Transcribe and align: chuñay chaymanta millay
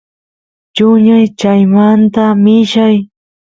chuñay 0.75 1.25
chaymanta 1.39 2.23
millay 2.43 2.97